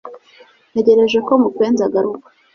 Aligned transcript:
Ntegereje 0.71 1.19
ko 1.27 1.33
mupenzi 1.43 1.81
agaruka 1.87 2.25